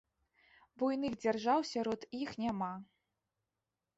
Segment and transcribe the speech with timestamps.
[0.81, 2.73] Буйных дзяржаў сярод іх няма.